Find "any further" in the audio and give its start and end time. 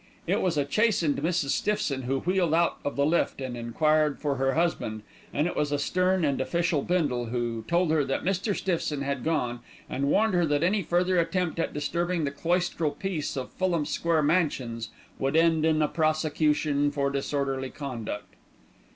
10.63-11.19